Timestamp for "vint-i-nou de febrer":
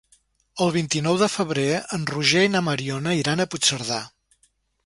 0.77-1.67